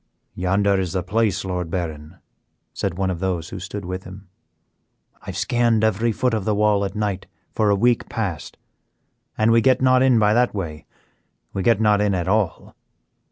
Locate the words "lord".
1.45-1.69